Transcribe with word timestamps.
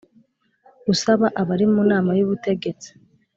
usaba 0.93 1.25
abari 1.41 1.65
mu 1.73 1.81
nama 1.91 2.11
y 2.17 2.21
ubutegetsi 2.25 2.89